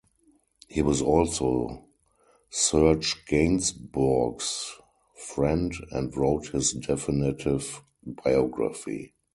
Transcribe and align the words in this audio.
He 0.67 0.81
was 0.81 1.03
also 1.03 1.85
Serge 2.49 3.23
Gainsbourg's 3.27 4.71
friend 5.15 5.71
and 5.91 6.17
wrote 6.17 6.47
his 6.47 6.73
definitive 6.73 7.83
biography. 8.03 9.13